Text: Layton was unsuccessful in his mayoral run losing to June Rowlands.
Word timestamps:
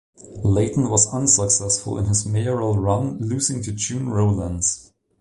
Layton 0.43 0.89
was 0.89 1.13
unsuccessful 1.13 1.99
in 1.99 2.05
his 2.05 2.25
mayoral 2.25 2.75
run 2.75 3.19
losing 3.19 3.61
to 3.61 3.71
June 3.71 4.09
Rowlands. 4.09 4.91